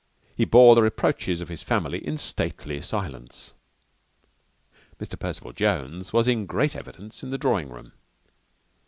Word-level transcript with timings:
He 0.35 0.45
bore 0.45 0.73
the 0.73 0.81
reproaches 0.81 1.41
of 1.41 1.49
his 1.49 1.61
family 1.61 1.99
in 2.03 2.17
stately 2.17 2.81
silence. 2.81 3.53
Mr. 4.99 5.19
Percival 5.19 5.53
Jones 5.53 6.11
was 6.11 6.27
in 6.27 6.47
great 6.47 6.75
evidence 6.75 7.21
in 7.21 7.29
the 7.29 7.37
drawing 7.37 7.69
room. 7.69 7.91